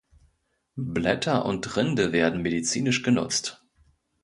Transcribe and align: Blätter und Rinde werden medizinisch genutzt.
Blätter 0.77 1.45
und 1.45 1.77
Rinde 1.77 2.11
werden 2.11 2.41
medizinisch 2.41 3.03
genutzt. 3.03 3.63